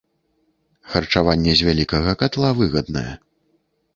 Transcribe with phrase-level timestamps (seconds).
[0.93, 3.07] Харчаванне з вялікага катла выгаднае.